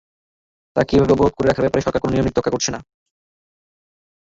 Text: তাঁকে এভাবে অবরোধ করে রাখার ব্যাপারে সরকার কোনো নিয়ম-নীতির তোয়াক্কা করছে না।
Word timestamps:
তাঁকে 0.75 0.91
এভাবে 0.95 1.13
অবরোধ 1.15 1.33
করে 1.35 1.47
রাখার 1.47 1.65
ব্যাপারে 1.65 1.85
সরকার 1.85 2.01
কোনো 2.01 2.11
নিয়ম-নীতির 2.11 2.35
তোয়াক্কা 2.35 2.53
করছে 2.53 2.69
না। 2.71 2.79